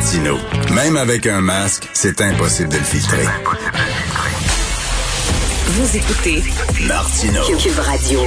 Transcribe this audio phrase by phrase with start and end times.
[0.00, 0.38] Martino,
[0.74, 3.22] même avec un masque, c'est impossible de le filtrer.
[5.66, 6.42] Vous écoutez
[6.88, 7.42] Martino.
[7.58, 8.20] Cube Radio.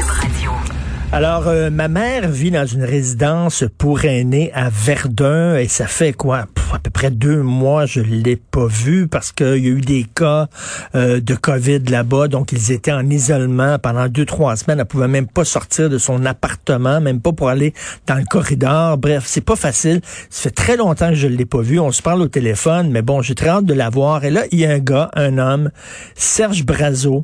[1.12, 6.14] Alors, euh, ma mère vit dans une résidence pour aînés à Verdun et ça fait
[6.14, 6.45] quoi?
[6.73, 10.04] À peu près deux mois, je l'ai pas vue parce qu'il y a eu des
[10.04, 10.48] cas
[10.95, 12.27] euh, de COVID là-bas.
[12.27, 14.80] Donc, ils étaient en isolement pendant deux, trois semaines.
[14.80, 17.76] Elle pouvait même pas sortir de son appartement, même pas pour aller
[18.08, 18.98] dans le corridor.
[18.98, 20.02] Bref, c'est pas facile.
[20.31, 21.80] Ça fait très longtemps que je l'ai pas vue.
[21.80, 24.23] On se parle au téléphone, mais bon, j'ai très hâte de la voir.
[24.25, 25.69] Et là, il y a un gars, un homme,
[26.16, 27.23] Serge Brazo.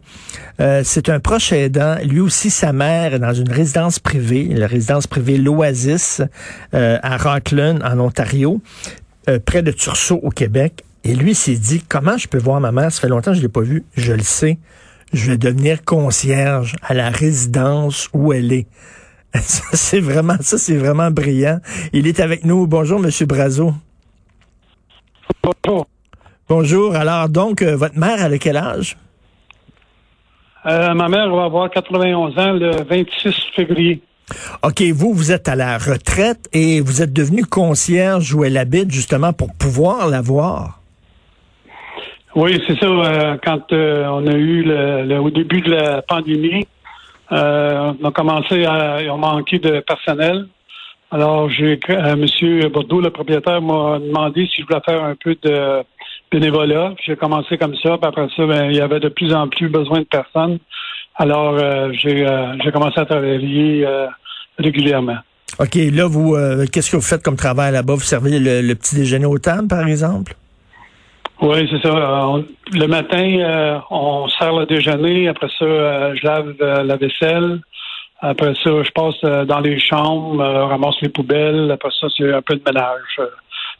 [0.59, 1.95] Euh, c'est un proche aidant.
[2.03, 6.21] Lui aussi, sa mère est dans une résidence privée, la résidence privée L'Oasis
[6.73, 8.61] euh, à Rockland, en Ontario,
[9.29, 10.83] euh, près de Tursault, au Québec.
[11.03, 12.91] Et lui s'est dit, comment je peux voir ma mère?
[12.91, 13.85] Ça fait longtemps que je l'ai pas vue.
[13.95, 14.57] Je le sais.
[15.13, 18.67] Je vais devenir concierge à la résidence où elle est.
[19.35, 21.59] Ça, c'est vraiment, ça, c'est vraiment brillant.
[21.93, 22.65] Il est avec nous.
[22.65, 23.73] Bonjour, Monsieur Brazo.
[25.43, 25.85] Bonjour.
[26.47, 26.95] Bonjour.
[26.95, 28.97] Alors, donc, euh, votre mère, elle a quel âge?
[30.65, 34.01] Euh, ma mère va avoir 91 ans le 26 février.
[34.63, 38.91] OK, vous, vous êtes à la retraite et vous êtes devenu concierge où elle habite
[38.91, 40.79] justement pour pouvoir la voir.
[42.35, 42.85] Oui, c'est ça.
[42.85, 46.67] euh, quand euh, on a eu le, au début de la pandémie,
[47.31, 50.47] euh, on a commencé à on manqué de personnel.
[51.11, 51.79] Alors, j'ai
[52.17, 55.83] Monsieur Bordeaux, le propriétaire, m'a demandé si je voulais faire un peu de
[56.31, 56.93] bénévolat.
[57.03, 59.69] J'ai commencé comme ça, puis après ça, ben, il y avait de plus en plus
[59.69, 60.59] besoin de personnes.
[61.21, 64.07] Alors, euh, j'ai euh, j'ai commencé à travailler euh,
[64.57, 65.17] régulièrement.
[65.59, 67.95] OK, là, vous, euh, qu'est-ce que vous faites comme travail là-bas?
[67.95, 70.33] Vous servez le, le petit déjeuner aux tables, par exemple?
[71.41, 71.93] Oui, c'est ça.
[72.27, 75.27] On- le matin, on sert le déjeuner.
[75.27, 77.59] Après ça, je lave la vaisselle.
[78.21, 81.71] Après ça, je passe dans les chambres, ramasse les poubelles.
[81.71, 83.29] Après ça, c'est un peu de ménage,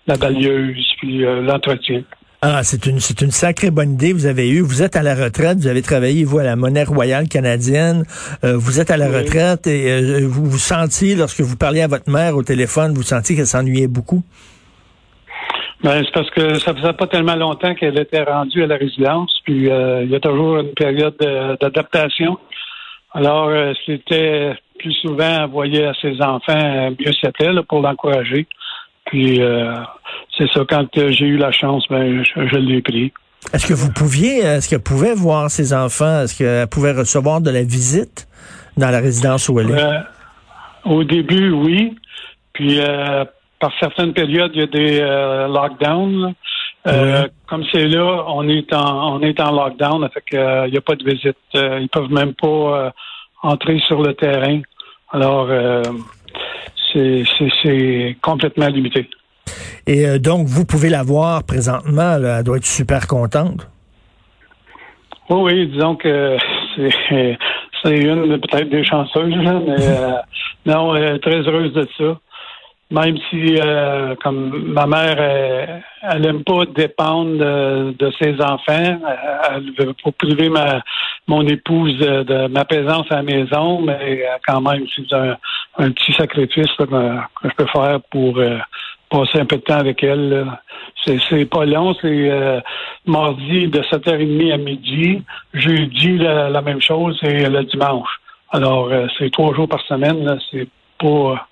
[0.08, 2.02] la balieuse, puis l'entretien.
[2.42, 4.62] Ah, c'est une, c'est une sacrée bonne idée vous avez eue.
[4.62, 8.06] Vous êtes à la retraite, vous avez travaillé, vous, à la Monnaie royale canadienne.
[8.46, 9.18] Euh, vous êtes à la Oui.
[9.18, 13.04] retraite et euh, vous vous sentiez, lorsque vous parliez à votre mère au téléphone, vous
[13.04, 14.24] sentiez qu'elle s'ennuyait beaucoup?
[15.84, 19.34] Ben, c'est parce que ça faisait pas tellement longtemps qu'elle était rendue à la résidence,
[19.44, 22.38] puis euh, il y a toujours une période de- d'adaptation.
[23.14, 28.48] Alors, euh, c'était plus souvent, voyait à ses enfants mieux c'était pour l'encourager.
[29.10, 29.74] Puis, euh,
[30.38, 33.12] c'est ça, quand euh, j'ai eu la chance, ben, je, je l'ai pris.
[33.54, 36.22] Est-ce que vous pouviez, est-ce qu'elle pouvait voir ses enfants?
[36.22, 38.28] Est-ce qu'elle pouvait recevoir de la visite
[38.78, 39.82] dans la résidence où elle est?
[39.82, 40.00] Euh,
[40.86, 41.96] au début, oui.
[42.54, 43.26] Puis, euh,
[43.60, 46.34] par certaines périodes, il y a des euh, lockdowns.
[46.88, 50.72] Euh, Comme c'est là, on est en on est en lockdown, fait que, euh, il
[50.72, 51.36] n'y a pas de visite.
[51.56, 52.90] Euh, ils peuvent même pas euh,
[53.42, 54.62] entrer sur le terrain.
[55.12, 55.82] Alors, euh,
[56.94, 59.10] c'est complètement limité.
[59.88, 63.68] Et euh, donc, vous pouvez la voir présentement, là, elle doit être super contente.
[65.30, 66.38] Oui, oui, disons que
[67.10, 70.14] c'est une peut-être des chanceuses, mais euh,
[70.66, 72.20] non, elle est très heureuse de ça.
[72.92, 79.00] Même si, euh, comme ma mère, elle, elle aime pas dépendre de, de ses enfants,
[79.52, 80.82] elle veut pas priver ma
[81.30, 85.38] mon épouse de, de ma présence à la maison, mais euh, quand même, c'est un,
[85.78, 86.88] un petit sacrifice là,
[87.42, 88.58] que, je peux faire pour euh,
[89.10, 90.46] passer un peu de temps avec elle.
[91.06, 92.60] C'est, pas long, c'est euh,
[93.06, 95.24] mardi de 7h30 à midi,
[95.54, 98.10] jeudi la, la même chose et le dimanche.
[98.52, 100.68] Alors, euh, c'est trois jours par semaine, c'est
[100.98, 101.48] pas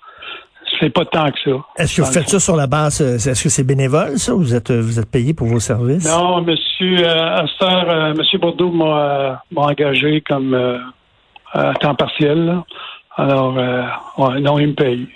[0.80, 1.56] c'est pas tant que ça.
[1.76, 4.32] Est-ce que vous faites ça sur la base, euh, est-ce que c'est bénévole, ça?
[4.34, 6.06] Vous êtes, euh, vous êtes payé pour vos services?
[6.08, 10.78] Non, monsieur euh, heure, euh, monsieur Bordeaux m'a m'a engagé comme euh,
[11.52, 12.44] à temps partiel.
[12.46, 12.64] là.
[13.16, 13.54] Alors,
[14.18, 15.08] ouais, non, il me paye.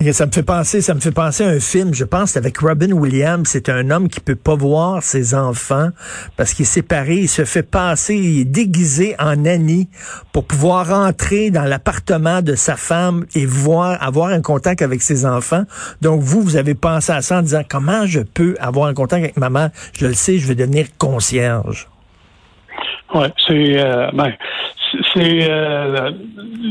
[0.00, 2.58] Et ça me fait penser, ça me fait penser à un film, je pense, avec
[2.58, 3.48] Robin Williams.
[3.48, 5.88] C'est un homme qui peut pas voir ses enfants
[6.36, 7.16] parce qu'il est séparé.
[7.16, 9.88] Il se fait passer, il est déguisé en Annie
[10.32, 15.26] pour pouvoir entrer dans l'appartement de sa femme et voir, avoir un contact avec ses
[15.26, 15.64] enfants.
[16.00, 19.24] Donc, vous, vous avez pensé à ça en disant, comment je peux avoir un contact
[19.24, 19.70] avec maman?
[19.94, 21.88] Je le sais, je vais devenir concierge.
[23.14, 24.32] Ouais, c'est euh, ben,
[25.14, 26.10] c'est- euh,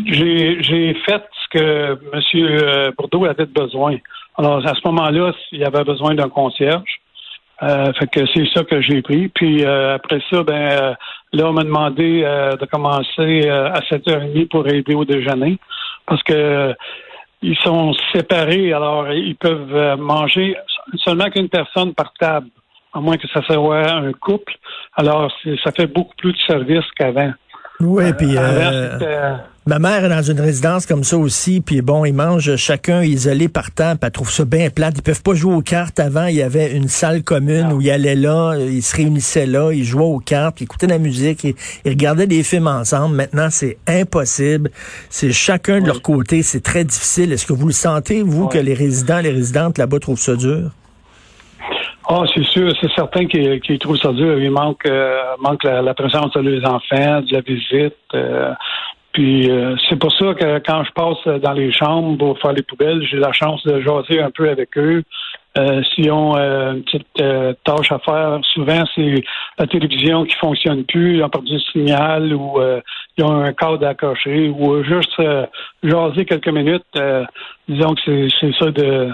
[0.06, 3.96] j'ai fait ce que Monsieur euh, Bordeaux avait besoin.
[4.38, 7.00] Alors, à ce moment-là, il avait besoin d'un concierge.
[7.64, 9.30] Euh, fait que c'est ça que j'ai pris.
[9.30, 10.94] Puis euh, après ça, ben euh,
[11.34, 15.58] là, on m'a demandé de commencer à 7h30 pour aider au déjeuner.
[16.06, 16.76] Parce que
[17.42, 20.56] ils sont séparés, alors ils peuvent manger
[21.04, 22.48] seulement qu'une personne par table,
[22.94, 24.54] à moins que ça soit un couple.
[24.96, 25.32] Alors,
[25.64, 27.32] ça fait beaucoup plus de services qu'avant.
[27.80, 29.36] Oui, puis euh,
[29.68, 33.50] ma mère est dans une résidence comme ça aussi, puis bon, ils mangent chacun isolé
[33.50, 34.96] par temps, puis elle trouve ça bien plate.
[34.98, 36.00] Ils peuvent pas jouer aux cartes.
[36.00, 39.72] Avant, il y avait une salle commune où ils allaient là, ils se réunissaient là,
[39.72, 43.16] ils jouaient aux cartes, puis écoutaient la musique, ils regardaient des films ensemble.
[43.16, 44.72] Maintenant, c'est impossible.
[45.12, 47.32] C'est chacun de leur côté, c'est très difficile.
[47.32, 50.72] Est-ce que vous le sentez, vous, que les résidents, les résidentes là-bas trouvent ça dur?
[52.10, 54.40] Ah, c'est sûr, c'est certain qu'ils trouvent ça dur.
[54.40, 57.98] Il manque, euh, manque la, présence des enfants, de la visite.
[58.14, 58.54] Euh,
[59.12, 62.62] puis euh, c'est pour ça que quand je passe dans les chambres pour faire les
[62.62, 65.04] poubelles, j'ai la chance de jaser un peu avec eux.
[65.96, 67.08] S'ils ont une petite
[67.64, 69.16] tâche à faire, souvent c'est
[69.58, 72.62] la télévision qui fonctionne plus, ils ont perdu le signal ou
[73.18, 75.20] ils ont un cadre à cocher ou juste
[75.82, 76.86] jaser quelques minutes.
[77.68, 79.10] disons que c'est ça de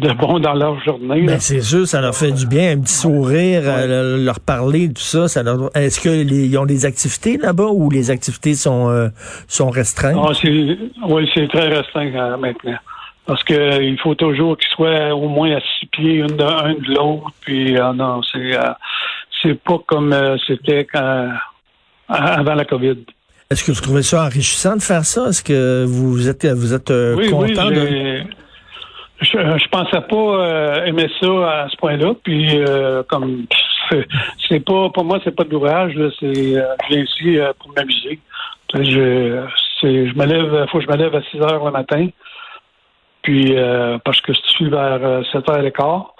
[0.00, 0.38] de bon?
[0.38, 1.22] dans leur journée.
[1.22, 5.02] Ben, c'est sûr, ça leur fait du bien, un petit sourire, euh, leur parler, tout
[5.02, 5.28] ça.
[5.28, 5.42] ça
[5.74, 9.08] Est-ce qu'ils ont des activités là-bas ou les activités sont, euh,
[9.46, 10.16] sont restreintes?
[10.18, 10.32] Ah,
[11.08, 12.78] oui, c'est très restreint euh, maintenant.
[13.26, 16.74] Parce que il faut toujours qu'ils soient au moins à six pieds une de, un
[16.74, 17.30] de l'autre.
[17.42, 18.58] Puis non, c'est
[19.40, 20.14] c'est pas comme
[20.46, 20.86] c'était
[22.08, 22.96] avant la COVID.
[23.50, 25.28] Est-ce que vous trouvez ça enrichissant de faire ça?
[25.28, 26.88] Est-ce que vous êtes vous êtes
[27.30, 28.24] content de
[29.20, 32.14] je, je pensais pas euh, aimer ça à ce point-là.
[32.22, 33.46] Puis euh, comme
[34.48, 35.92] c'est pas pour moi, c'est pas de l'ouvrage.
[36.18, 38.18] C'est euh, je viens ici pour m'amuser.
[38.74, 39.46] Je,
[39.82, 42.08] je me lève, faut que je me lève à 6 heures le matin.
[43.22, 43.54] Puis
[44.04, 46.14] parce que je suis vers 7 heures et quart.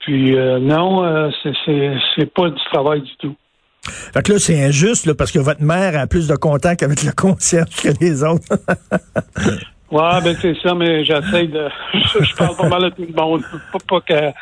[0.00, 3.36] Puis non, c'est pas du travail du tout.
[3.84, 7.02] Fait que là, c'est injuste là, parce que votre mère a plus de contact avec
[7.02, 8.46] le concierge que les autres.
[9.92, 11.68] Ouais, ben c'est ça, mais j'essaie de.
[11.92, 13.42] Je, parle pas mal à tout le monde.
[13.70, 14.32] Pas, pas que.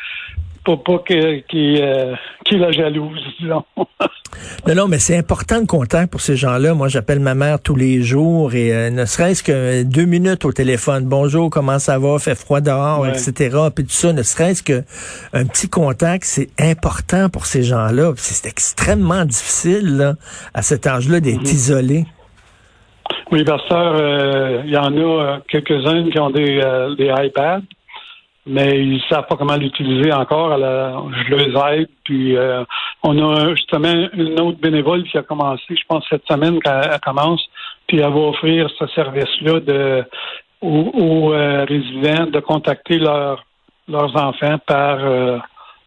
[0.63, 2.15] Pas, pas que, qui, euh,
[2.45, 3.65] qui la jalouse, disons.
[4.67, 6.73] non, non, mais c'est important le contact pour ces gens-là.
[6.73, 10.53] Moi, j'appelle ma mère tous les jours et euh, ne serait-ce que deux minutes au
[10.53, 11.05] téléphone.
[11.05, 12.17] Bonjour, comment ça va?
[12.19, 13.57] Fait froid dehors, etc.
[13.75, 14.83] Puis tout ça, ne serait-ce que
[15.33, 18.13] un petit contact, c'est important pour ces gens-là.
[18.15, 20.13] C'est extrêmement difficile là,
[20.53, 21.53] à cet âge-là d'être mm-hmm.
[21.53, 22.05] isolé.
[23.31, 27.61] Oui, Pasteur, euh, il y en a euh, quelques-uns qui ont des, euh, des iPads,
[28.45, 30.51] mais ils ne savent pas comment l'utiliser encore.
[30.51, 31.87] Alors, je les aide.
[32.03, 32.35] Puis
[33.03, 37.41] on a justement une autre bénévole qui a commencé, je pense, cette semaine qu'elle commence,
[37.87, 40.03] puis elle va offrir ce service-là de
[40.61, 43.45] aux, résidents de contacter leurs
[43.87, 44.97] leurs enfants par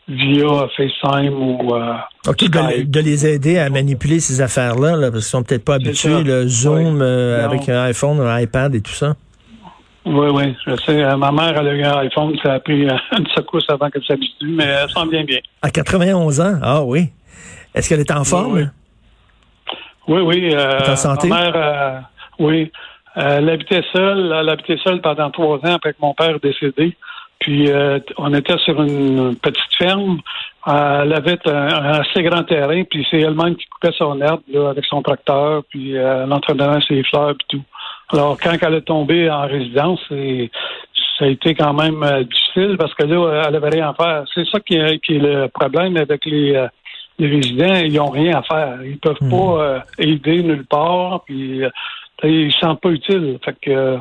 [0.09, 1.95] via FaceTime ou euh,
[2.27, 6.23] OK, de, les aider à manipuler ces affaires-là, là, parce qu'ils sont peut-être pas habitués,
[6.23, 9.15] le Zoom euh, avec un iPhone, un iPad et tout ça.
[10.05, 11.03] Oui, oui, je sais.
[11.03, 14.05] Euh, ma mère, elle a eu un iPhone, ça a pris une secousse avant qu'elle
[14.05, 15.39] s'habitue, mais elle sent bien bien.
[15.63, 16.59] À 91 ans?
[16.63, 17.09] Ah oui.
[17.75, 18.71] Est-ce qu'elle est en forme?
[20.07, 20.51] Oui, oui.
[20.53, 21.29] Euh, en santé?
[21.29, 22.05] Ma mère,
[22.39, 22.71] oui.
[23.17, 24.35] elle habitait seule.
[24.39, 26.95] Elle habitait seule pendant trois ans après que mon père est décédé.
[27.45, 30.19] Puis euh, on était sur une petite ferme.
[30.67, 34.87] Euh, elle avait un, assez grand terrain, puis c'est elle-même qui coupait son herbe avec
[34.87, 37.63] son tracteur, puis euh, l'entraînait ses fleurs puis tout.
[38.15, 42.95] Alors quand elle est tombée en résidence, ça a été quand même euh, difficile parce
[42.95, 44.25] que là, elle avait rien à faire.
[44.35, 46.67] C'est ça qui est, le problème avec les,
[47.21, 47.75] résidents.
[47.75, 48.79] Ils n'ont rien à faire.
[48.83, 49.31] Ils peuvent hmm.
[49.31, 51.61] pas aider nulle part, puis
[52.23, 53.39] ils se sentent pas utiles.
[53.45, 53.99] Fait que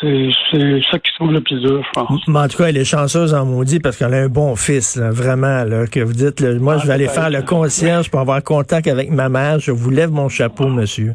[0.00, 2.20] c'est ça qui trouve le plus dur, je pense.
[2.28, 4.98] Mais en tout cas, elle est chanceuse en maudit parce qu'elle a un bon fils,
[4.98, 8.42] vraiment, là, que vous dites, moi, ah, je vais aller faire le concierge pour avoir
[8.42, 9.58] contact avec ma mère.
[9.58, 11.14] Je vous lève mon chapeau, monsieur.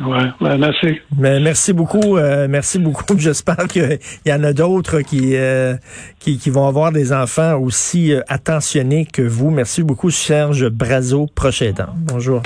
[0.00, 1.00] Ouais, ben, merci.
[1.16, 3.04] Mais merci beaucoup, euh, merci beaucoup.
[3.18, 5.76] J'espère qu'il y en a d'autres qui, euh,
[6.18, 9.50] qui, qui vont avoir des enfants aussi euh, attentionnés que vous.
[9.50, 11.94] Merci beaucoup, Serge Brazo, prochain temps.
[11.96, 12.42] Bonjour.